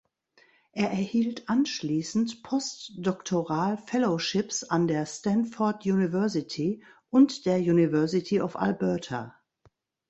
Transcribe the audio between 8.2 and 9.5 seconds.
of Alberta.